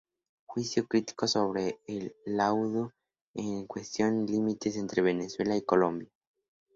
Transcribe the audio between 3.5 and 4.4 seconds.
la cuestión